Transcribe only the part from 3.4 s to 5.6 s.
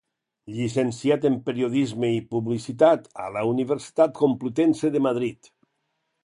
Universitat Complutense de Madrid.